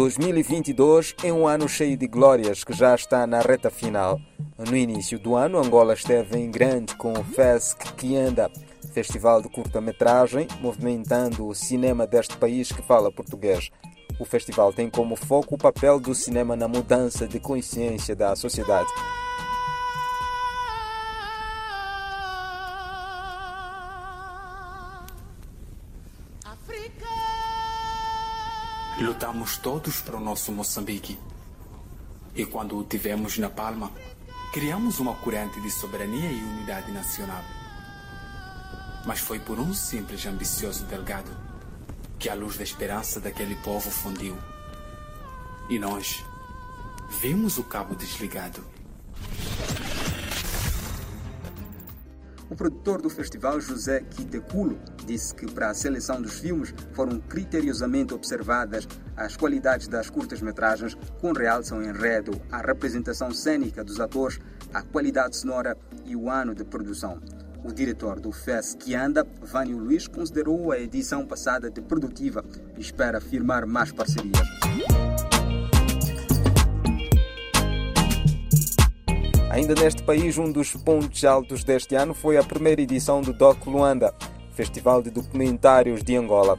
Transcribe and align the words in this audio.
2022 0.00 1.14
é 1.22 1.30
um 1.30 1.46
ano 1.46 1.68
cheio 1.68 1.94
de 1.94 2.06
glórias 2.06 2.64
que 2.64 2.72
já 2.72 2.94
está 2.94 3.26
na 3.26 3.40
reta 3.40 3.68
final. 3.68 4.18
No 4.56 4.74
início 4.74 5.18
do 5.18 5.36
ano, 5.36 5.58
Angola 5.58 5.92
esteve 5.92 6.38
em 6.38 6.50
grande 6.50 6.96
com 6.96 7.12
o 7.12 7.22
FESC 7.22 7.92
que 7.98 8.16
anda, 8.16 8.50
festival 8.94 9.42
de 9.42 9.50
curta-metragem, 9.50 10.48
movimentando 10.62 11.46
o 11.46 11.54
cinema 11.54 12.06
deste 12.06 12.34
país 12.38 12.72
que 12.72 12.80
fala 12.80 13.12
português. 13.12 13.70
O 14.18 14.24
festival 14.24 14.72
tem 14.72 14.88
como 14.88 15.16
foco 15.16 15.56
o 15.56 15.58
papel 15.58 16.00
do 16.00 16.14
cinema 16.14 16.56
na 16.56 16.66
mudança 16.66 17.28
de 17.28 17.38
consciência 17.38 18.16
da 18.16 18.34
sociedade. 18.34 18.88
Lutamos 29.40 29.56
todos 29.56 30.02
para 30.02 30.18
o 30.18 30.20
nosso 30.20 30.52
Moçambique. 30.52 31.18
E 32.34 32.44
quando 32.44 32.76
o 32.76 32.84
tivemos 32.84 33.38
na 33.38 33.48
palma, 33.48 33.90
criamos 34.52 34.98
uma 34.98 35.14
corrente 35.14 35.58
de 35.62 35.70
soberania 35.70 36.30
e 36.30 36.42
unidade 36.42 36.92
nacional. 36.92 37.42
Mas 39.06 39.18
foi 39.18 39.38
por 39.38 39.58
um 39.58 39.72
simples 39.72 40.26
ambicioso 40.26 40.84
delgado 40.84 41.30
que 42.18 42.28
a 42.28 42.34
luz 42.34 42.58
da 42.58 42.64
esperança 42.64 43.18
daquele 43.18 43.54
povo 43.56 43.90
fundiu. 43.90 44.36
E 45.70 45.78
nós 45.78 46.22
vimos 47.22 47.56
o 47.56 47.64
cabo 47.64 47.94
desligado. 47.94 48.62
O 52.50 52.54
produtor 52.54 53.00
do 53.00 53.08
festival, 53.08 53.58
José 53.58 54.00
Quiteculo, 54.00 54.78
disse 55.10 55.34
que 55.34 55.50
para 55.50 55.70
a 55.70 55.74
seleção 55.74 56.22
dos 56.22 56.38
filmes 56.38 56.72
foram 56.92 57.18
criteriosamente 57.18 58.14
observadas 58.14 58.86
as 59.16 59.36
qualidades 59.36 59.88
das 59.88 60.08
curtas-metragens, 60.08 60.96
com 61.20 61.32
realce 61.32 61.72
ao 61.72 61.82
enredo, 61.82 62.40
a 62.50 62.58
representação 62.58 63.32
cênica 63.32 63.82
dos 63.82 63.98
atores, 63.98 64.38
a 64.72 64.82
qualidade 64.82 65.36
sonora 65.36 65.76
e 66.04 66.14
o 66.14 66.30
ano 66.30 66.54
de 66.54 66.64
produção. 66.64 67.20
O 67.64 67.72
diretor 67.72 68.20
do 68.20 68.30
FES 68.30 68.76
que 68.78 68.94
anda, 68.94 69.26
Vânio 69.42 69.78
Luiz, 69.78 70.06
considerou 70.06 70.70
a 70.70 70.78
edição 70.78 71.26
passada 71.26 71.68
de 71.68 71.82
produtiva 71.82 72.44
e 72.76 72.80
espera 72.80 73.20
firmar 73.20 73.66
mais 73.66 73.90
parcerias. 73.90 74.48
Ainda 79.50 79.74
neste 79.74 80.04
país, 80.04 80.38
um 80.38 80.52
dos 80.52 80.72
pontos 80.74 81.24
altos 81.24 81.64
deste 81.64 81.96
ano 81.96 82.14
foi 82.14 82.38
a 82.38 82.42
primeira 82.44 82.80
edição 82.80 83.20
do 83.20 83.32
Doc 83.32 83.66
Luanda, 83.66 84.14
Festival 84.60 85.02
de 85.02 85.10
Documentários 85.10 86.04
de 86.04 86.14
Angola. 86.14 86.58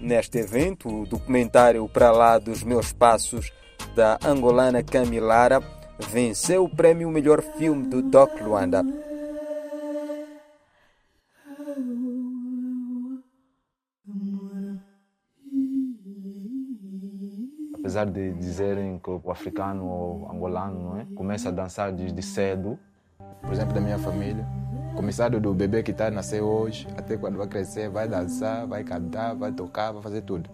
Neste 0.00 0.38
evento, 0.38 1.02
o 1.02 1.06
documentário 1.06 1.86
Para 1.86 2.10
Lá 2.10 2.38
dos 2.38 2.62
Meus 2.62 2.94
Passos, 2.94 3.52
da 3.94 4.18
angolana 4.24 4.82
Camilara, 4.82 5.60
venceu 6.08 6.64
o 6.64 6.68
prêmio 6.74 7.10
Melhor 7.10 7.42
Filme 7.42 7.86
do 7.86 8.00
Doc 8.00 8.40
Luanda. 8.40 8.82
apesar 17.74 18.06
de 18.06 18.32
dizerem 18.32 18.98
que 18.98 19.10
o 19.10 19.30
africano 19.30 19.84
ou 19.84 20.30
angolano 20.30 20.80
não 20.80 21.00
é? 21.00 21.06
começa 21.14 21.50
a 21.50 21.52
dançar 21.52 21.92
desde 21.92 22.22
cedo. 22.22 22.78
Por 23.42 23.52
exemplo, 23.52 23.74
da 23.74 23.80
minha 23.80 23.98
família, 23.98 24.46
começado 24.94 25.40
do 25.40 25.54
bebê 25.54 25.82
que 25.82 25.90
está 25.90 26.06
a 26.06 26.10
nascer 26.10 26.40
hoje, 26.40 26.86
até 26.96 27.16
quando 27.16 27.36
vai 27.36 27.46
crescer, 27.46 27.88
vai 27.88 28.06
dançar, 28.06 28.66
vai 28.66 28.84
cantar, 28.84 29.34
vai 29.34 29.52
tocar, 29.52 29.92
vai 29.92 30.02
fazer 30.02 30.22
tudo. 30.22 30.48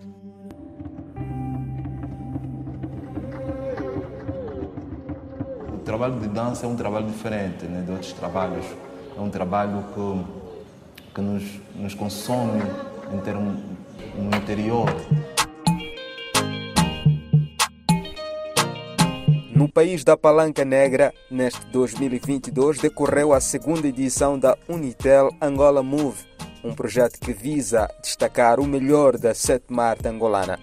O 5.74 5.78
trabalho 5.84 6.20
de 6.20 6.28
dança 6.28 6.66
é 6.66 6.68
um 6.68 6.76
trabalho 6.76 7.06
diferente 7.06 7.64
né, 7.64 7.82
de 7.82 7.90
outros 7.90 8.12
trabalhos. 8.12 8.66
É 9.16 9.20
um 9.20 9.30
trabalho 9.30 9.84
que, 9.94 11.14
que 11.14 11.20
nos, 11.20 11.60
nos 11.74 11.94
consome 11.94 12.62
em 13.12 13.18
termos 13.20 13.58
no 14.16 14.36
interior. 14.36 14.88
No 19.58 19.68
país 19.68 20.04
da 20.04 20.16
Palanca 20.16 20.64
Negra, 20.64 21.12
neste 21.28 21.66
2022, 21.72 22.78
decorreu 22.78 23.32
a 23.32 23.40
segunda 23.40 23.88
edição 23.88 24.38
da 24.38 24.56
Unitel 24.68 25.30
Angola 25.42 25.82
Move, 25.82 26.24
um 26.62 26.72
projeto 26.72 27.18
que 27.18 27.32
visa 27.32 27.90
destacar 28.00 28.60
o 28.60 28.64
melhor 28.68 29.18
da 29.18 29.34
sétima 29.34 29.82
arte 29.82 30.06
angolana. 30.06 30.60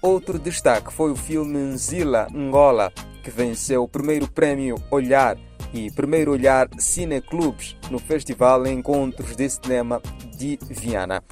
Outro 0.00 0.38
destaque 0.38 0.90
foi 0.90 1.10
o 1.10 1.14
filme 1.14 1.58
Nzila 1.58 2.26
Angola, 2.34 2.90
que 3.22 3.30
venceu 3.30 3.82
o 3.82 3.88
primeiro 3.88 4.26
prémio 4.28 4.76
Olhar 4.90 5.36
e 5.70 5.90
primeiro 5.90 6.32
Olhar 6.32 6.70
Cineclubes 6.78 7.76
no 7.90 7.98
Festival 7.98 8.66
Encontros 8.66 9.36
de 9.36 9.46
Cinema 9.46 10.00
de 10.38 10.58
Viana. 10.70 11.22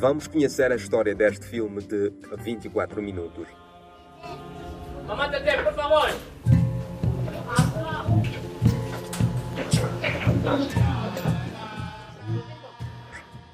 Vamos 0.00 0.26
conhecer 0.26 0.72
a 0.72 0.76
história 0.76 1.14
deste 1.14 1.44
filme 1.44 1.82
de 1.82 2.10
24 2.38 3.02
minutos. 3.02 3.46
Mamãe 5.06 5.30
Tete, 5.30 5.62
por 5.62 5.74
favor. 5.74 6.08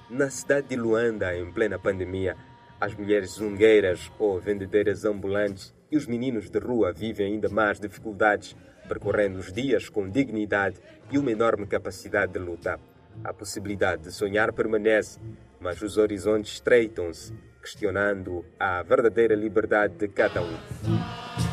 Na 0.09 0.31
cidade 0.31 0.69
de 0.69 0.77
Luanda, 0.77 1.37
em 1.37 1.51
plena 1.51 1.81
pandemia, 1.81 2.37
as 2.81 2.95
mulheres 2.95 3.31
zungueiras 3.31 4.13
ou 4.17 4.39
vendedeiras 4.39 5.05
ambulantes 5.05 5.75
e 5.91 5.97
os 5.97 6.07
meninos 6.07 6.49
de 6.49 6.61
rua 6.61 6.93
vivem 6.93 7.27
ainda 7.27 7.49
mais 7.49 7.81
dificuldades, 7.81 8.55
percorrendo 8.87 9.41
os 9.41 9.53
dias 9.53 9.89
com 9.89 10.09
dignidade 10.09 10.77
e 11.11 11.19
uma 11.19 11.33
enorme 11.33 11.67
capacidade 11.67 12.35
de 12.35 12.39
luta. 12.39 12.79
A 13.25 13.33
possibilidade 13.33 14.03
de 14.03 14.13
sonhar 14.13 14.53
permanece, 14.53 15.19
mas 15.61 15.81
os 15.83 15.97
horizontes 15.97 16.55
estreitam-se, 16.55 17.35
questionando 17.61 18.45
a 18.59 18.83
verdadeira 18.83 19.35
liberdade 19.35 19.95
de 19.95 20.09
cada 20.09 20.43
um. 20.43 21.46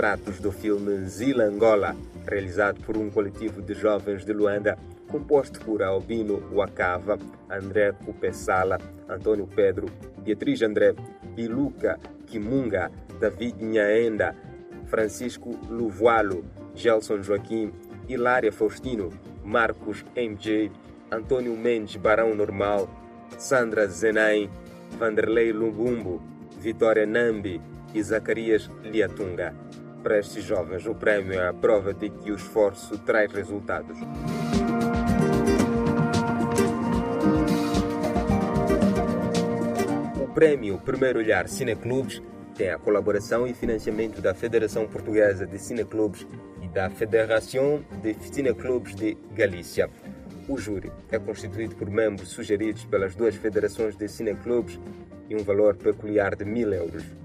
Extratos 0.00 0.40
do 0.40 0.50
filme 0.50 1.06
Zila 1.06 1.44
Angola, 1.44 1.94
realizado 2.26 2.80
por 2.80 2.96
um 2.96 3.10
coletivo 3.10 3.60
de 3.60 3.74
jovens 3.74 4.24
de 4.24 4.32
Luanda, 4.32 4.78
composto 5.06 5.60
por 5.60 5.82
Albino 5.82 6.38
Wakava, 6.54 7.18
André 7.50 7.92
Cupessala, 7.92 8.78
Antônio 9.06 9.46
Pedro, 9.46 9.88
Beatriz 10.24 10.62
André, 10.62 10.94
Biluca 11.36 12.00
Kimunga, 12.26 12.90
David 13.20 13.56
Nhaenda, 13.60 14.34
Francisco 14.86 15.50
Luvualo, 15.68 16.46
Gelson 16.74 17.22
Joaquim, 17.22 17.70
Hilária 18.08 18.50
Faustino, 18.50 19.10
Marcos 19.44 20.02
MJ, 20.16 20.72
Antônio 21.10 21.54
Mendes 21.54 21.96
Barão 21.96 22.34
Normal, 22.34 22.88
Sandra 23.36 23.86
Zenain, 23.86 24.48
Vanderlei 24.98 25.52
Lumbumbo, 25.52 26.22
Vitória 26.58 27.04
Nambi 27.04 27.60
e 27.92 28.02
Zacarias 28.02 28.70
Liatunga. 28.82 29.54
Para 30.02 30.18
estes 30.18 30.42
jovens, 30.44 30.86
o 30.86 30.94
prémio 30.94 31.34
é 31.34 31.48
a 31.48 31.52
prova 31.52 31.92
de 31.92 32.08
que 32.08 32.32
o 32.32 32.34
esforço 32.34 32.96
traz 32.98 33.30
resultados. 33.32 33.98
O 40.18 40.26
prémio 40.32 40.78
Primeiro 40.78 41.18
Olhar 41.18 41.46
Cineclubes 41.48 42.22
tem 42.56 42.70
a 42.70 42.78
colaboração 42.78 43.46
e 43.46 43.52
financiamento 43.52 44.22
da 44.22 44.32
Federação 44.32 44.86
Portuguesa 44.86 45.46
de 45.46 45.58
Cineclubes 45.58 46.26
e 46.62 46.68
da 46.68 46.88
Federação 46.88 47.84
de 48.02 48.14
Cineclubes 48.32 48.94
de 48.94 49.18
Galícia. 49.34 49.90
O 50.48 50.56
júri 50.56 50.90
é 51.10 51.18
constituído 51.18 51.76
por 51.76 51.90
membros 51.90 52.30
sugeridos 52.30 52.86
pelas 52.86 53.14
duas 53.14 53.36
federações 53.36 53.96
de 53.96 54.08
cineclubes 54.08 54.80
e 55.28 55.36
um 55.36 55.44
valor 55.44 55.76
peculiar 55.76 56.34
de 56.34 56.44
mil 56.44 56.72
euros. 56.72 57.19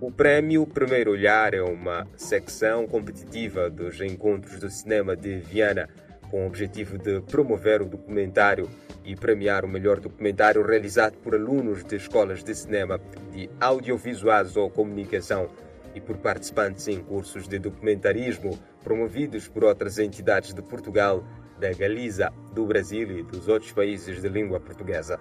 O 0.00 0.12
prémio 0.12 0.64
Primeiro 0.64 1.10
Olhar 1.10 1.54
é 1.54 1.60
uma 1.60 2.06
secção 2.16 2.86
competitiva 2.86 3.68
dos 3.68 4.00
encontros 4.00 4.60
do 4.60 4.70
cinema 4.70 5.16
de 5.16 5.40
Viana, 5.40 5.88
com 6.30 6.44
o 6.44 6.46
objetivo 6.46 6.96
de 6.96 7.20
promover 7.22 7.82
o 7.82 7.84
documentário 7.84 8.70
e 9.04 9.16
premiar 9.16 9.64
o 9.64 9.68
melhor 9.68 9.98
documentário 9.98 10.64
realizado 10.64 11.16
por 11.18 11.34
alunos 11.34 11.82
de 11.82 11.96
escolas 11.96 12.44
de 12.44 12.54
cinema, 12.54 13.00
de 13.32 13.50
audiovisuais 13.60 14.56
ou 14.56 14.70
comunicação 14.70 15.50
e 15.92 16.00
por 16.00 16.16
participantes 16.18 16.86
em 16.86 17.02
cursos 17.02 17.48
de 17.48 17.58
documentarismo 17.58 18.56
promovidos 18.84 19.48
por 19.48 19.64
outras 19.64 19.98
entidades 19.98 20.54
de 20.54 20.62
Portugal, 20.62 21.24
da 21.58 21.72
Galiza, 21.72 22.32
do 22.54 22.64
Brasil 22.64 23.18
e 23.18 23.24
dos 23.24 23.48
outros 23.48 23.72
países 23.72 24.22
de 24.22 24.28
língua 24.28 24.60
portuguesa. 24.60 25.18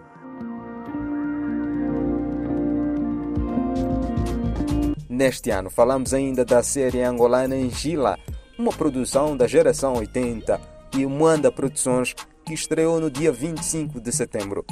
Neste 5.18 5.50
ano 5.50 5.72
falamos 5.72 6.14
ainda 6.14 6.46
da 6.46 6.62
série 6.62 7.02
angolana 7.02 7.56
Angila, 7.56 8.20
uma 8.56 8.72
produção 8.72 9.36
da 9.36 9.48
geração 9.48 9.96
80 9.96 10.62
e 10.96 11.08
Moanda 11.08 11.52
Produções 11.52 12.14
que 12.46 12.54
estreou 12.54 13.00
no 13.00 13.10
dia 13.10 13.32
25 13.32 14.00
de 14.00 14.12
setembro. 14.12 14.64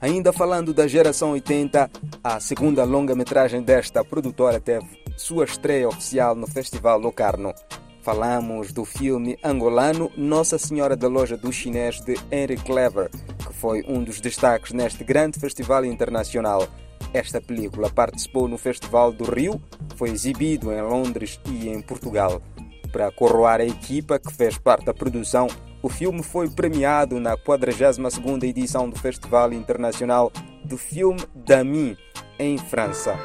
Ainda 0.00 0.32
falando 0.32 0.72
da 0.72 0.86
geração 0.86 1.32
80, 1.32 1.90
a 2.22 2.38
segunda 2.38 2.84
longa-metragem 2.84 3.62
desta 3.62 4.04
produtora 4.04 4.60
teve 4.60 4.86
sua 5.16 5.44
estreia 5.44 5.88
oficial 5.88 6.36
no 6.36 6.46
Festival 6.46 7.00
Locarno. 7.00 7.52
Falamos 8.00 8.72
do 8.72 8.84
filme 8.84 9.36
angolano 9.42 10.08
Nossa 10.16 10.56
Senhora 10.56 10.94
da 10.94 11.08
Loja 11.08 11.36
do 11.36 11.52
Chinês 11.52 12.00
de 12.00 12.14
Henry 12.30 12.58
Clever, 12.58 13.10
que 13.44 13.52
foi 13.52 13.82
um 13.88 14.04
dos 14.04 14.20
destaques 14.20 14.70
neste 14.70 15.02
grande 15.02 15.40
festival 15.40 15.84
internacional. 15.84 16.68
Esta 17.12 17.40
película 17.40 17.90
participou 17.90 18.48
no 18.48 18.58
Festival 18.58 19.12
do 19.12 19.24
Rio, 19.24 19.60
foi 19.96 20.10
exibido 20.10 20.72
em 20.72 20.82
Londres 20.82 21.40
e 21.46 21.68
em 21.68 21.80
Portugal. 21.80 22.42
Para 22.90 23.10
coroar 23.10 23.60
a 23.60 23.64
equipa 23.64 24.18
que 24.18 24.32
fez 24.32 24.58
parte 24.58 24.84
da 24.84 24.94
produção, 24.94 25.48
o 25.82 25.88
filme 25.88 26.22
foi 26.22 26.48
premiado 26.48 27.18
na 27.18 27.36
42ª 27.36 28.44
edição 28.44 28.88
do 28.88 28.98
Festival 28.98 29.52
Internacional 29.52 30.30
do 30.64 30.78
Filme 30.78 31.20
d'Ami, 31.34 31.98
em 32.38 32.56
França. 32.56 33.18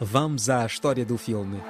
Vamos 0.00 0.50
à 0.50 0.66
história 0.66 1.04
do 1.04 1.16
filme. 1.16 1.60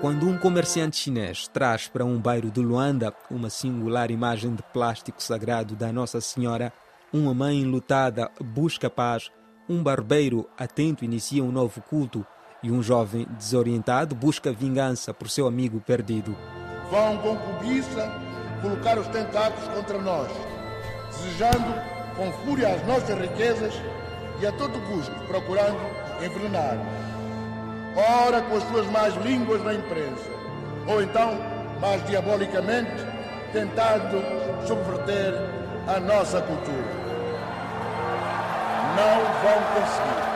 Quando 0.00 0.28
um 0.28 0.38
comerciante 0.38 0.96
chinês 0.96 1.48
traz 1.48 1.88
para 1.88 2.04
um 2.04 2.20
bairro 2.20 2.52
de 2.52 2.60
Luanda 2.60 3.12
uma 3.28 3.50
singular 3.50 4.12
imagem 4.12 4.54
de 4.54 4.62
plástico 4.62 5.20
sagrado 5.20 5.74
da 5.74 5.92
Nossa 5.92 6.20
Senhora, 6.20 6.72
uma 7.12 7.34
mãe 7.34 7.64
lutada 7.64 8.30
busca 8.40 8.88
paz, 8.88 9.28
um 9.68 9.82
barbeiro 9.82 10.48
atento 10.56 11.04
inicia 11.04 11.42
um 11.42 11.50
novo 11.50 11.82
culto 11.82 12.24
e 12.62 12.70
um 12.70 12.80
jovem 12.80 13.26
desorientado 13.36 14.14
busca 14.14 14.52
vingança 14.52 15.12
por 15.12 15.28
seu 15.28 15.48
amigo 15.48 15.80
perdido. 15.80 16.36
Vão 16.92 17.18
com 17.18 17.36
cobiça 17.36 18.08
colocar 18.62 19.00
os 19.00 19.08
tentáculos 19.08 19.66
contra 19.74 19.98
nós, 19.98 20.28
desejando 21.08 21.74
com 22.16 22.30
fúria 22.44 22.72
as 22.72 22.86
nossas 22.86 23.18
riquezas 23.18 23.74
e 24.40 24.46
a 24.46 24.52
todo 24.52 24.80
custo 24.86 25.12
procurando 25.26 25.80
envenenar. 26.24 27.17
Ora 27.98 28.42
com 28.42 28.56
as 28.56 28.62
suas 28.68 28.86
más 28.92 29.12
línguas 29.24 29.60
na 29.64 29.74
imprensa, 29.74 30.30
ou 30.86 31.02
então, 31.02 31.36
mais 31.80 32.06
diabolicamente, 32.06 33.04
tentando 33.52 34.22
subverter 34.68 35.34
a 35.88 35.98
nossa 35.98 36.40
cultura. 36.40 37.08
Não 38.94 39.18
vão 39.42 39.58
conseguir. 39.74 40.28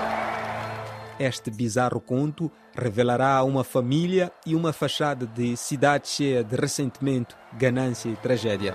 Este 1.20 1.52
bizarro 1.52 2.00
conto 2.00 2.50
revelará 2.74 3.44
uma 3.44 3.62
família 3.62 4.32
e 4.44 4.56
uma 4.56 4.72
fachada 4.72 5.24
de 5.24 5.56
cidade 5.56 6.08
cheia 6.08 6.42
de 6.42 6.56
ressentimento, 6.56 7.36
ganância 7.52 8.08
e 8.08 8.16
tragédia. 8.16 8.74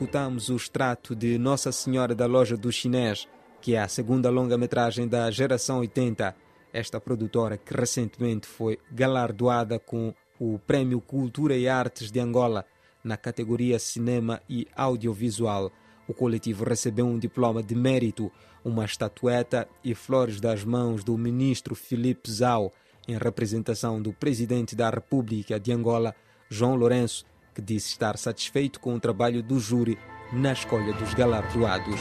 Escutamos 0.00 0.48
o 0.48 0.56
extrato 0.56 1.14
de 1.14 1.36
Nossa 1.36 1.70
Senhora 1.70 2.14
da 2.14 2.24
Loja 2.24 2.56
do 2.56 2.72
Chinês, 2.72 3.28
que 3.60 3.74
é 3.74 3.82
a 3.82 3.86
segunda 3.86 4.30
longa-metragem 4.30 5.06
da 5.06 5.30
geração 5.30 5.80
80. 5.80 6.34
Esta 6.72 6.98
produtora 6.98 7.58
que 7.58 7.76
recentemente 7.76 8.46
foi 8.46 8.78
galardoada 8.90 9.78
com 9.78 10.14
o 10.38 10.58
Prêmio 10.58 11.02
Cultura 11.02 11.54
e 11.54 11.68
Artes 11.68 12.10
de 12.10 12.18
Angola 12.18 12.64
na 13.04 13.18
categoria 13.18 13.78
Cinema 13.78 14.40
e 14.48 14.66
Audiovisual. 14.74 15.70
O 16.08 16.14
coletivo 16.14 16.64
recebeu 16.64 17.04
um 17.04 17.18
diploma 17.18 17.62
de 17.62 17.74
mérito, 17.74 18.32
uma 18.64 18.86
estatueta 18.86 19.68
e 19.84 19.94
flores 19.94 20.40
das 20.40 20.64
mãos 20.64 21.04
do 21.04 21.18
ministro 21.18 21.74
Filipe 21.74 22.30
Zau, 22.30 22.72
em 23.06 23.18
representação 23.18 24.00
do 24.00 24.14
presidente 24.14 24.74
da 24.74 24.88
República 24.88 25.60
de 25.60 25.70
Angola, 25.70 26.14
João 26.48 26.74
Lourenço, 26.74 27.26
que 27.54 27.60
disse 27.60 27.88
estar 27.88 28.16
satisfeito 28.16 28.80
com 28.80 28.94
o 28.94 29.00
trabalho 29.00 29.42
do 29.42 29.58
júri 29.58 29.98
na 30.32 30.52
escolha 30.52 30.92
dos 30.92 31.14
galardoados. 31.14 32.00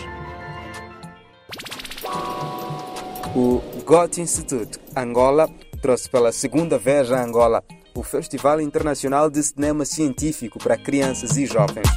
O 3.35 3.61
Goethe 3.85 4.21
Institute 4.21 4.79
Angola 4.95 5.49
trouxe 5.81 6.09
pela 6.09 6.31
segunda 6.31 6.77
vez 6.77 7.11
a 7.11 7.23
Angola 7.23 7.63
o 7.95 8.03
Festival 8.03 8.61
Internacional 8.61 9.29
de 9.29 9.41
Cinema 9.43 9.85
Científico 9.85 10.57
para 10.59 10.77
Crianças 10.77 11.37
e 11.37 11.45
Jovens. 11.45 11.87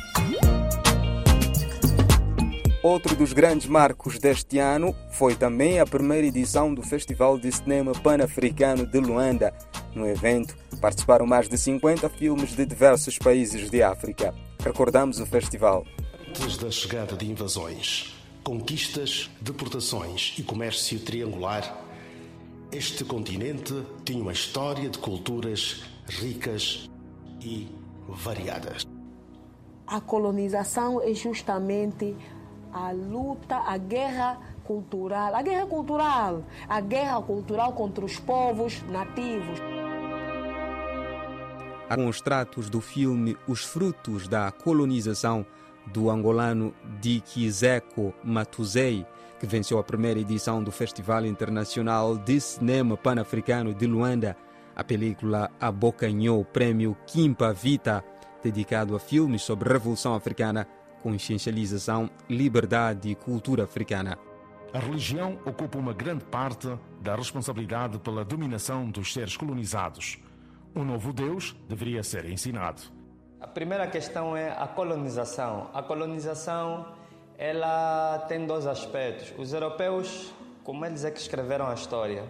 Outro 2.83 3.15
dos 3.15 3.33
grandes 3.33 3.69
marcos 3.69 4.19
deste 4.19 4.59
ano 4.59 4.93
foi 5.11 5.37
também 5.37 5.79
a 5.79 5.87
primeira 5.87 6.27
edição 6.27 6.75
do 6.75 6.83
Festival 6.83 7.39
de 7.39 7.53
Cinema 7.53 7.93
Pan-Africano 7.93 8.85
de 8.85 8.99
Luanda. 8.99 9.55
No 9.95 10.09
evento 10.09 10.57
participaram 10.83 11.25
mais 11.25 11.49
de 11.49 11.57
50 11.57 12.09
filmes 12.09 12.57
de 12.57 12.67
diversos 12.67 13.17
países 13.17 13.71
de 13.71 13.85
África. 13.85 14.35
Recordamos 14.59 15.21
o 15.21 15.27
festival. 15.27 15.87
Antes 16.29 16.57
da 16.57 16.73
chegada 16.73 17.17
de 17.17 17.31
invasões, 17.31 18.13
conquistas, 18.43 19.31
deportações 19.41 20.35
e 20.37 20.43
comércio 20.43 20.99
triangular, 20.99 21.63
este 22.73 23.05
continente 23.05 23.73
tinha 24.05 24.21
uma 24.21 24.33
história 24.33 24.91
de 24.91 24.99
culturas 24.99 25.85
ricas 26.09 26.91
e 27.41 27.69
variadas. 28.09 28.85
A 29.87 30.01
colonização 30.01 31.01
é 31.01 31.15
justamente 31.15 32.17
a 32.73 32.91
luta, 32.91 33.57
a 33.57 33.77
guerra 33.77 34.37
cultural, 34.65 35.33
a 35.35 35.43
guerra 35.43 35.67
cultural, 35.67 36.43
a 36.69 36.81
guerra 36.81 37.23
cultural 37.23 37.73
contra 37.73 38.05
os 38.05 38.19
povos 38.19 38.83
nativos. 38.89 39.72
Com 41.95 42.09
os 42.09 42.23
tratos 42.23 42.71
do 42.71 42.81
filme 42.81 43.37
Os 43.47 43.65
Frutos 43.65 44.27
da 44.27 44.51
Colonização, 44.51 45.45
do 45.87 46.09
angolano 46.09 46.73
Dikizeko 47.01 48.15
Matuzei, 48.25 49.05
que 49.39 49.47
venceu 49.47 49.79
a 49.79 49.83
primeira 49.83 50.19
edição 50.19 50.63
do 50.63 50.73
Festival 50.73 51.27
Internacional 51.27 52.17
de 52.17 52.41
Cinema 52.41 52.97
Pan-Africano 52.97 53.75
de 53.75 53.87
Luanda, 53.87 54.37
a 54.75 54.83
película 54.83 55.51
abocanhou 55.61 56.41
o 56.41 56.45
prêmio 56.47 56.97
Kimpa 57.07 57.53
Vita, 57.53 58.03
dedicado 58.43 58.97
a 58.97 58.99
filmes 58.99 59.43
sobre 59.43 59.71
Revolução 59.71 60.15
Africana, 60.15 60.67
consciencialização, 61.03 62.09
liberdade 62.27 63.11
e 63.11 63.15
cultura 63.15 63.65
africana. 63.65 64.17
A 64.73 64.79
religião 64.79 65.39
ocupa 65.45 65.77
uma 65.77 65.93
grande 65.93 66.25
parte 66.25 66.69
da 67.03 67.15
responsabilidade 67.15 67.99
pela 67.99 68.25
dominação 68.25 68.91
dos 68.91 69.13
seres 69.13 69.37
colonizados. 69.37 70.19
Um 70.75 70.85
novo 70.85 71.13
Deus 71.13 71.55
deveria 71.69 72.03
ser 72.03 72.25
ensinado. 72.25 72.81
A 73.39 73.47
primeira 73.47 73.87
questão 73.87 74.35
é 74.35 74.51
a 74.51 74.67
colonização. 74.67 75.69
A 75.75 75.83
colonização 75.83 76.87
ela 77.37 78.25
tem 78.29 78.47
dois 78.47 78.67
aspectos. 78.67 79.35
Os 79.37 79.53
europeus, 79.53 80.33
como 80.65 80.87
eles 80.87 81.05
é 81.05 81.11
que 81.11 81.19
escreveram 81.19 81.67
a 81.67 81.75
história, 81.75 82.25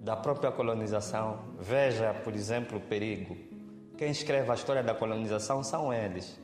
da 0.00 0.16
própria 0.16 0.50
colonização. 0.50 1.40
Veja, 1.58 2.14
por 2.24 2.34
exemplo, 2.34 2.78
o 2.78 2.80
perigo. 2.80 3.36
Quem 3.98 4.10
escreve 4.10 4.50
a 4.50 4.54
história 4.54 4.82
da 4.82 4.94
colonização 4.94 5.62
são 5.62 5.92
eles. 5.92 6.40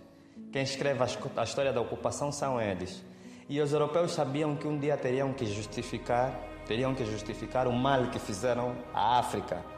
Quem 0.52 0.62
escreve 0.62 1.02
a 1.36 1.42
história 1.42 1.72
da 1.72 1.80
ocupação 1.80 2.30
são 2.30 2.60
eles. 2.60 3.02
E 3.48 3.60
os 3.60 3.72
europeus 3.72 4.12
sabiam 4.12 4.56
que 4.56 4.66
um 4.66 4.78
dia 4.78 4.96
teriam 4.96 5.32
que 5.32 5.46
justificar, 5.46 6.38
teriam 6.66 6.94
que 6.94 7.04
justificar 7.04 7.66
o 7.66 7.72
mal 7.72 8.08
que 8.08 8.18
fizeram 8.18 8.74
à 8.92 9.18
África. 9.18 9.73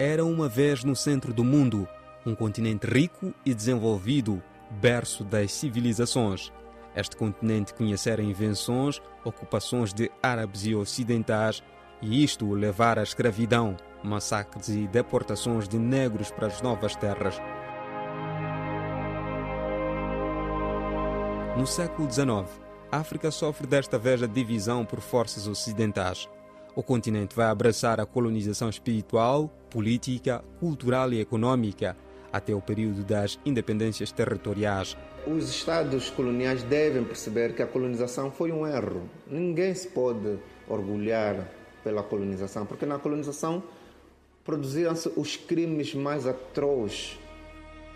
Era 0.00 0.24
uma 0.24 0.48
vez 0.48 0.84
no 0.84 0.94
centro 0.94 1.32
do 1.34 1.42
mundo, 1.42 1.88
um 2.24 2.32
continente 2.32 2.86
rico 2.86 3.34
e 3.44 3.52
desenvolvido, 3.52 4.40
berço 4.70 5.24
das 5.24 5.50
civilizações. 5.50 6.52
Este 6.94 7.16
continente 7.16 7.74
conhecera 7.74 8.22
invenções, 8.22 9.02
ocupações 9.24 9.92
de 9.92 10.08
árabes 10.22 10.64
e 10.66 10.72
ocidentais, 10.72 11.64
e 12.00 12.22
isto 12.22 12.48
levar 12.52 12.96
à 12.96 13.02
escravidão, 13.02 13.76
massacres 14.04 14.68
e 14.68 14.86
deportações 14.86 15.68
de 15.68 15.80
negros 15.80 16.30
para 16.30 16.46
as 16.46 16.62
novas 16.62 16.94
terras. 16.94 17.36
No 21.56 21.66
século 21.66 22.08
XIX, 22.08 22.60
a 22.92 22.98
África 22.98 23.32
sofre 23.32 23.66
desta 23.66 23.98
vez 23.98 24.22
a 24.22 24.28
divisão 24.28 24.84
por 24.84 25.00
forças 25.00 25.48
ocidentais. 25.48 26.28
O 26.74 26.82
continente 26.82 27.34
vai 27.34 27.46
abraçar 27.46 28.00
a 28.00 28.06
colonização 28.06 28.68
espiritual, 28.68 29.50
política, 29.70 30.44
cultural 30.60 31.12
e 31.12 31.20
econômica, 31.20 31.96
até 32.32 32.54
o 32.54 32.60
período 32.60 33.02
das 33.02 33.38
independências 33.44 34.12
territoriais. 34.12 34.96
Os 35.26 35.48
Estados 35.50 36.10
coloniais 36.10 36.62
devem 36.62 37.04
perceber 37.04 37.54
que 37.54 37.62
a 37.62 37.66
colonização 37.66 38.30
foi 38.30 38.52
um 38.52 38.66
erro. 38.66 39.08
Ninguém 39.26 39.74
se 39.74 39.88
pode 39.88 40.38
orgulhar 40.68 41.48
pela 41.82 42.02
colonização, 42.02 42.64
porque 42.64 42.86
na 42.86 42.98
colonização 42.98 43.62
produziram-se 44.44 45.12
os 45.16 45.36
crimes 45.36 45.94
mais 45.94 46.26
atrozes 46.26 47.18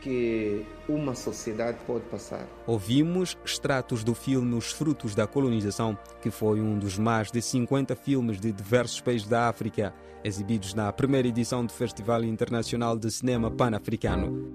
que 0.02 0.66
uma 0.88 1.14
sociedade 1.14 1.78
pode 1.86 2.04
passar. 2.06 2.46
Ouvimos 2.66 3.36
extratos 3.44 4.02
do 4.02 4.14
filme 4.14 4.54
Os 4.54 4.72
Frutos 4.72 5.14
da 5.14 5.26
Colonização, 5.26 5.96
que 6.20 6.30
foi 6.30 6.60
um 6.60 6.78
dos 6.78 6.98
mais 6.98 7.30
de 7.30 7.40
50 7.40 7.94
filmes 7.94 8.40
de 8.40 8.52
diversos 8.52 9.00
países 9.00 9.28
da 9.28 9.48
África, 9.48 9.94
exibidos 10.24 10.74
na 10.74 10.92
primeira 10.92 11.28
edição 11.28 11.64
do 11.64 11.72
Festival 11.72 12.24
Internacional 12.24 12.98
de 12.98 13.10
Cinema 13.10 13.50
Pan-Africano. 13.50 14.52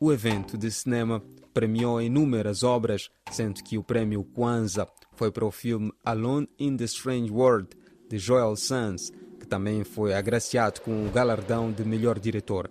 O 0.00 0.12
evento 0.12 0.58
de 0.58 0.70
cinema 0.70 1.22
premiou 1.54 2.00
inúmeras 2.00 2.62
obras, 2.62 3.10
sendo 3.30 3.62
que 3.62 3.76
o 3.76 3.84
prêmio 3.84 4.24
Kwanzaa 4.24 4.88
foi 5.12 5.30
para 5.30 5.44
o 5.44 5.50
filme 5.50 5.92
Alone 6.02 6.48
in 6.58 6.76
the 6.76 6.84
Strange 6.84 7.30
World, 7.30 7.68
de 8.08 8.18
Joel 8.18 8.56
que 8.56 9.12
também 9.52 9.84
foi 9.84 10.14
agraciado 10.14 10.80
com 10.80 11.06
o 11.06 11.10
galardão 11.10 11.70
de 11.70 11.84
melhor 11.84 12.18
diretor. 12.18 12.70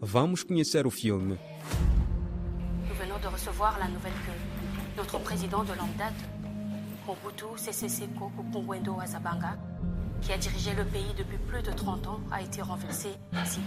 Vamos 0.00 0.44
conhecer 0.44 0.86
o 0.86 0.90
filme. 0.90 1.36
Nous 2.86 2.96
venons 2.96 3.20
de 3.20 3.26
recevoir 3.26 3.76
la 3.80 3.88
nouvelle 3.88 4.14
que 4.24 4.96
notre 4.96 5.18
président 5.18 5.64
de 5.64 5.74
longue 5.74 5.96
date, 5.98 6.14
Mobutu 7.04 7.58
Sese 7.58 7.86
Azabanga, 9.02 9.58
qui 10.22 10.32
a 10.32 10.36
dirigé 10.36 10.74
le 10.74 10.84
pays 10.84 11.12
depuis 11.16 11.38
plus 11.38 11.62
de 11.64 11.72
30 11.72 12.06
ans, 12.06 12.20
a 12.30 12.40
été 12.40 12.62
renversé 12.62 13.08
ici. 13.44 13.60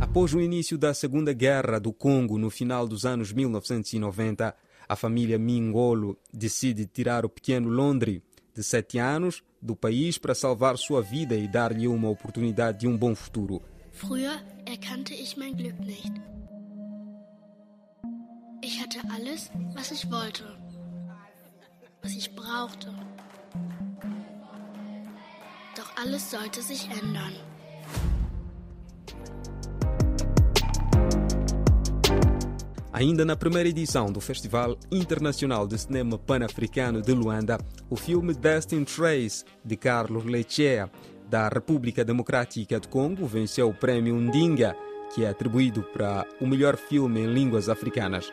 Após 0.00 0.32
o 0.32 0.40
início 0.40 0.78
da 0.78 0.94
Segunda 0.94 1.34
Guerra 1.34 1.78
do 1.78 1.92
Congo 1.92 2.38
no 2.38 2.48
final 2.48 2.88
dos 2.88 3.04
anos 3.04 3.34
1990, 3.34 4.56
a 4.88 4.96
família 4.96 5.38
Mingolo 5.38 6.16
decide 6.32 6.86
tirar 6.86 7.26
o 7.26 7.28
pequeno 7.28 7.68
Londre, 7.68 8.22
de 8.54 8.62
7 8.62 8.98
anos, 8.98 9.42
do 9.60 9.74
país 9.74 10.18
para 10.18 10.34
salvar 10.34 10.76
sua 10.76 11.02
vida 11.02 11.34
e 11.34 11.48
dar-lhe 11.48 11.88
uma 11.88 12.08
oportunidade 12.08 12.80
de 12.80 12.88
um 12.88 12.96
bom 12.96 13.14
futuro. 13.14 13.62
Früher 13.92 14.38
erkannte 14.66 15.14
ich 15.14 15.36
mein 15.36 15.56
Glück 15.56 15.78
nicht. 15.80 16.12
Ich 18.62 18.80
hatte 18.82 18.98
alles, 19.14 19.50
was 19.74 19.90
ich 19.90 20.10
wollte, 20.10 20.44
was 22.02 22.12
ich 22.12 22.34
brauchte. 22.34 22.92
Doch 25.76 25.96
alles 25.96 26.30
sollte 26.30 26.62
sich 26.62 26.88
ändern. 26.90 27.32
Ainda 32.96 33.26
na 33.26 33.36
primeira 33.36 33.68
edição 33.68 34.10
do 34.10 34.22
Festival 34.22 34.74
Internacional 34.90 35.68
de 35.68 35.76
Cinema 35.76 36.16
Pan-Africano 36.16 37.02
de 37.02 37.12
Luanda, 37.12 37.58
o 37.90 37.94
filme 37.94 38.32
Destin 38.32 38.84
Trace, 38.84 39.44
de 39.62 39.76
Carlos 39.76 40.24
Lechea, 40.24 40.90
da 41.28 41.46
República 41.46 42.02
Democrática 42.02 42.80
do 42.80 42.88
Congo, 42.88 43.26
venceu 43.26 43.68
o 43.68 43.74
prêmio 43.74 44.18
Ndinga, 44.18 44.74
que 45.14 45.26
é 45.26 45.28
atribuído 45.28 45.82
para 45.82 46.26
o 46.40 46.46
melhor 46.46 46.78
filme 46.78 47.20
em 47.20 47.26
línguas 47.26 47.68
africanas. 47.68 48.32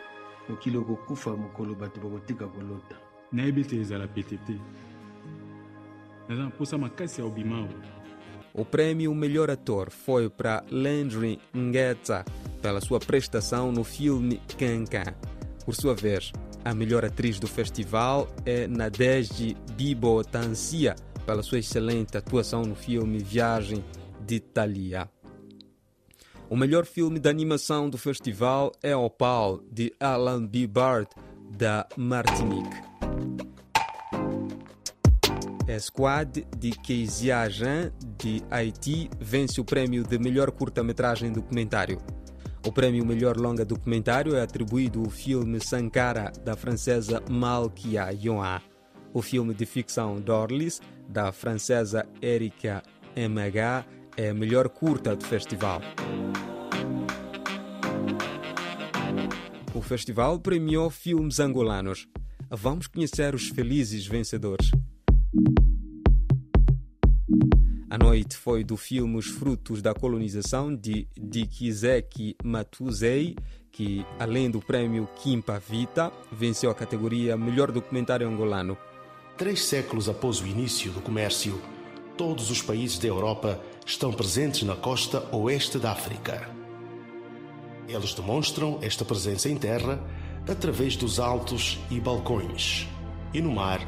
O 8.53 8.63
prêmio 8.63 9.15
Melhor 9.15 9.50
Ator 9.50 9.89
foi 9.89 10.29
para 10.29 10.63
Landry 10.69 11.39
Ngeta 11.55 12.24
pela 12.62 12.79
sua 12.79 13.00
prestação 13.00 13.72
no 13.72 13.83
filme 13.83 14.39
Cancan. 14.57 15.15
Por 15.65 15.74
sua 15.75 15.95
vez, 15.95 16.31
a 16.63 16.74
melhor 16.74 17.03
atriz 17.03 17.39
do 17.39 17.48
festival 17.48 18.27
é 18.45 18.67
Nadege 18.67 19.57
Bibo 19.75 20.24
Tansia 20.24 20.95
pela 21.25 21.41
sua 21.41 21.60
excelente 21.60 22.15
atuação 22.15 22.62
no 22.62 22.75
filme 22.75 23.17
Viagem 23.17 23.83
de 24.24 24.39
Thalia. 24.39 25.10
O 26.48 26.55
melhor 26.55 26.86
filme 26.86 27.19
de 27.19 27.29
animação 27.29 27.89
do 27.89 27.98
festival 27.98 28.72
é 28.83 28.95
Opal, 28.95 29.62
de 29.72 29.91
Alan 30.00 30.45
B. 30.45 30.67
Bard, 30.67 31.10
da 31.57 31.88
Martinique. 31.98 32.92
Esquad 35.67 36.46
de 36.58 36.72
Kezia 36.72 37.48
Jean, 37.50 37.91
de 38.17 38.43
Haiti, 38.51 39.10
vence 39.20 39.62
o 39.62 39.65
prêmio 39.65 40.03
de 40.03 40.20
melhor 40.20 40.51
curta-metragem 40.51 41.32
documentário. 41.32 42.00
O 42.65 42.72
prêmio 42.72 43.05
Melhor 43.05 43.38
Longa 43.38 43.65
Documentário 43.65 44.36
é 44.36 44.41
atribuído 44.41 45.01
ao 45.01 45.10
filme 45.10 45.60
Sankara, 45.60 46.32
da 46.43 46.55
francesa 46.55 47.22
Malkia 47.29 48.10
Yoa. 48.12 48.62
O 49.13 49.22
filme 49.22 49.53
de 49.53 49.65
ficção 49.65 50.20
Dorlis, 50.20 50.82
da 51.08 51.32
francesa 51.32 52.05
Erika 52.22 52.82
MH, 53.15 53.86
é 54.17 54.29
a 54.29 54.34
melhor 54.34 54.70
curta 54.70 55.15
do 55.15 55.25
festival. 55.25 55.82
O 59.74 59.82
festival 59.82 60.39
premiou 60.39 60.89
filmes 60.89 61.39
angolanos. 61.39 62.08
Vamos 62.50 62.88
conhecer 62.88 63.34
os 63.34 63.50
felizes 63.50 64.05
vencedores. 64.05 64.70
A 67.93 67.97
noite 68.00 68.35
foi 68.35 68.63
do 68.63 68.75
filme 68.75 69.17
Os 69.17 69.27
Frutos 69.27 69.79
da 69.79 69.93
Colonização 69.93 70.75
de 70.75 71.07
Dikizeki 71.15 72.35
Matuzei, 72.43 73.35
que, 73.71 74.03
além 74.17 74.50
do 74.50 74.59
prêmio 74.59 75.07
Kimpa 75.17 75.59
Vita, 75.59 76.12
venceu 76.31 76.71
a 76.71 76.73
categoria 76.73 77.38
Melhor 77.38 77.71
Documentário 77.71 78.27
Angolano. 78.27 78.75
Três 79.38 79.63
séculos 79.63 80.09
após 80.09 80.41
o 80.41 80.47
início 80.47 80.91
do 80.91 81.01
comércio, 81.01 81.62
todos 82.17 82.50
os 82.50 82.63
países 82.63 82.97
da 82.97 83.07
Europa 83.07 83.62
estão 83.85 84.12
presentes 84.12 84.63
na 84.63 84.75
costa 84.75 85.29
oeste 85.31 85.77
da 85.77 85.91
África. 85.91 86.50
Eles 87.88 88.15
demonstram 88.15 88.79
esta 88.81 89.05
presença 89.05 89.50
em 89.50 89.55
terra 89.55 90.03
através 90.50 90.95
dos 90.95 91.19
altos 91.19 91.79
e 91.91 92.00
balcões, 92.00 92.88
e 93.31 93.39
no 93.39 93.51
mar, 93.51 93.88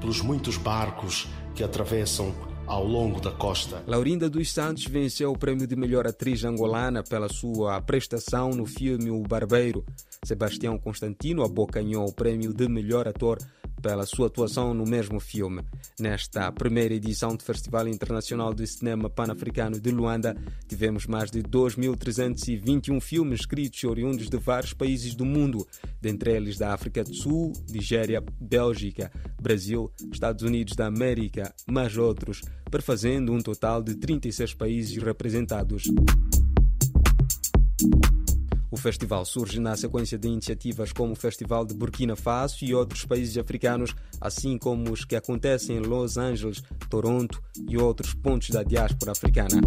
pelos 0.00 0.22
muitos 0.22 0.56
barcos 0.56 1.28
que 1.54 1.62
atravessam 1.62 2.34
ao 2.72 2.86
longo 2.86 3.20
da 3.20 3.30
costa. 3.30 3.82
Laurinda 3.86 4.30
dos 4.30 4.50
Santos 4.50 4.86
venceu 4.86 5.30
o 5.30 5.38
prêmio 5.38 5.66
de 5.66 5.76
melhor 5.76 6.06
atriz 6.06 6.42
angolana 6.42 7.02
pela 7.02 7.28
sua 7.28 7.78
prestação 7.82 8.48
no 8.48 8.64
filme 8.64 9.10
O 9.10 9.20
Barbeiro. 9.20 9.84
Sebastião 10.24 10.78
Constantino 10.78 11.44
abocanhou 11.44 12.08
o 12.08 12.14
prêmio 12.14 12.50
de 12.54 12.66
melhor 12.68 13.06
ator 13.06 13.36
pela 13.82 14.06
sua 14.06 14.28
atuação 14.28 14.72
no 14.72 14.84
mesmo 14.84 15.18
filme. 15.18 15.62
Nesta 15.98 16.50
primeira 16.52 16.94
edição 16.94 17.34
do 17.36 17.42
Festival 17.42 17.88
Internacional 17.88 18.54
de 18.54 18.66
Cinema 18.66 19.10
Pan-Africano 19.10 19.80
de 19.80 19.90
Luanda, 19.90 20.36
tivemos 20.68 21.06
mais 21.06 21.30
de 21.30 21.42
2.321 21.42 23.00
filmes 23.00 23.40
escritos 23.40 23.82
oriundos 23.82 24.30
de 24.30 24.36
vários 24.36 24.72
países 24.72 25.14
do 25.14 25.24
mundo, 25.24 25.66
dentre 26.00 26.32
eles 26.32 26.56
da 26.56 26.72
África 26.72 27.02
do 27.02 27.12
Sul, 27.12 27.52
Nigéria, 27.68 28.22
Bélgica, 28.40 29.10
Brasil, 29.40 29.90
Estados 30.12 30.44
Unidos 30.44 30.76
da 30.76 30.86
América, 30.86 31.52
mais 31.66 31.96
outros, 31.96 32.40
perfazendo 32.70 33.32
um 33.32 33.40
total 33.40 33.82
de 33.82 33.96
36 33.96 34.54
países 34.54 35.02
representados. 35.02 35.82
O 38.72 38.76
festival 38.78 39.22
surge 39.26 39.60
na 39.60 39.76
sequência 39.76 40.16
de 40.16 40.26
iniciativas 40.26 40.94
como 40.94 41.12
o 41.12 41.14
Festival 41.16 41.66
de 41.66 41.74
Burkina 41.74 42.16
Faso 42.16 42.64
e 42.64 42.74
outros 42.74 43.04
países 43.04 43.36
africanos, 43.36 43.94
assim 44.18 44.56
como 44.56 44.90
os 44.90 45.04
que 45.04 45.14
acontecem 45.14 45.76
em 45.76 45.80
Los 45.80 46.16
Angeles, 46.16 46.62
Toronto 46.88 47.42
e 47.68 47.76
outros 47.76 48.14
pontos 48.14 48.48
da 48.48 48.62
diáspora 48.62 49.12
africana. 49.12 49.60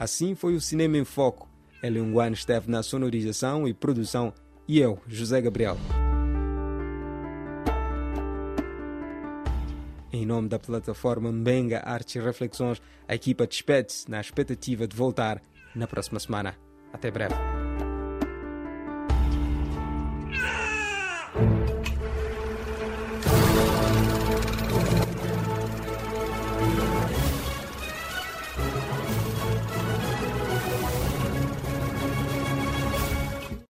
Assim 0.00 0.34
foi 0.34 0.56
o 0.56 0.60
Cinema 0.60 0.98
em 0.98 1.04
Foco. 1.04 1.48
Elenguane 1.80 2.34
esteve 2.34 2.68
na 2.68 2.82
sonorização 2.82 3.68
e 3.68 3.72
produção 3.72 4.34
e 4.66 4.80
eu, 4.80 4.98
José 5.06 5.40
Gabriel. 5.40 5.76
Em 10.12 10.26
nome 10.26 10.46
da 10.46 10.58
plataforma 10.58 11.32
Mbenga 11.32 11.80
Artes 11.86 12.16
e 12.16 12.20
Reflexões, 12.20 12.82
a 13.08 13.14
equipa 13.14 13.46
despede-se 13.46 14.10
na 14.10 14.20
expectativa 14.20 14.86
de 14.86 14.94
voltar 14.94 15.42
na 15.74 15.86
próxima 15.86 16.20
semana. 16.20 16.54
Até 16.92 17.10
breve. 17.10 17.51